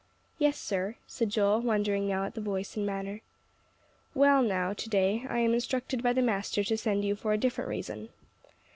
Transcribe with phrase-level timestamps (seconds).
[0.39, 3.21] "Yes, sir," said Joel, wondering now at the voice and manner.
[4.15, 7.33] "Well, now to day, I am instructed by the master to send for you for
[7.33, 8.09] a different reason.